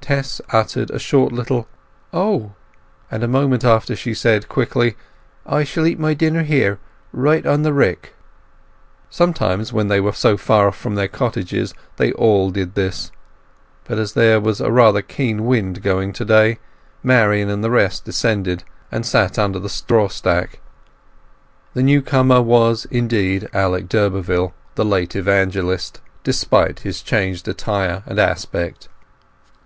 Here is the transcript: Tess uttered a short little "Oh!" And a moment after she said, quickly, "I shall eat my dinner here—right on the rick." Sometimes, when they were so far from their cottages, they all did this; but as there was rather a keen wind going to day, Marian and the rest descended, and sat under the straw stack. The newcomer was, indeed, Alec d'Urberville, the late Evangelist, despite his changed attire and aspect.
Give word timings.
Tess 0.00 0.40
uttered 0.50 0.90
a 0.90 0.98
short 0.98 1.30
little 1.30 1.68
"Oh!" 2.14 2.52
And 3.10 3.22
a 3.22 3.28
moment 3.28 3.62
after 3.66 3.94
she 3.94 4.14
said, 4.14 4.48
quickly, 4.48 4.96
"I 5.44 5.64
shall 5.64 5.84
eat 5.86 5.98
my 5.98 6.14
dinner 6.14 6.42
here—right 6.44 7.44
on 7.44 7.60
the 7.62 7.74
rick." 7.74 8.14
Sometimes, 9.10 9.70
when 9.70 9.88
they 9.88 10.00
were 10.00 10.14
so 10.14 10.38
far 10.38 10.72
from 10.72 10.94
their 10.94 11.08
cottages, 11.08 11.74
they 11.98 12.12
all 12.12 12.50
did 12.50 12.74
this; 12.74 13.12
but 13.84 13.98
as 13.98 14.14
there 14.14 14.40
was 14.40 14.62
rather 14.62 15.00
a 15.00 15.02
keen 15.02 15.44
wind 15.44 15.82
going 15.82 16.14
to 16.14 16.24
day, 16.24 16.58
Marian 17.02 17.50
and 17.50 17.62
the 17.62 17.68
rest 17.70 18.06
descended, 18.06 18.64
and 18.90 19.04
sat 19.04 19.38
under 19.38 19.58
the 19.58 19.68
straw 19.68 20.08
stack. 20.08 20.60
The 21.74 21.82
newcomer 21.82 22.40
was, 22.40 22.86
indeed, 22.90 23.50
Alec 23.52 23.90
d'Urberville, 23.90 24.54
the 24.76 24.86
late 24.86 25.14
Evangelist, 25.14 26.00
despite 26.24 26.80
his 26.80 27.02
changed 27.02 27.46
attire 27.46 28.02
and 28.06 28.18
aspect. 28.18 28.88